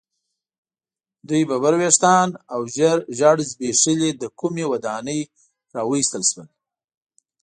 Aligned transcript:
دوی 1.27 1.43
ببر 1.49 1.73
ویښتان 1.79 2.29
او 2.53 2.61
ژیړ 3.17 3.37
زبیښلي 3.49 4.09
له 4.21 4.27
کومې 4.39 4.65
ودانۍ 4.71 5.21
را 5.73 5.81
ویستل 5.85 6.23
شول. 6.31 6.47